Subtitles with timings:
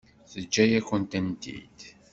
[0.31, 1.79] Teǧǧa-yakent-tent-id.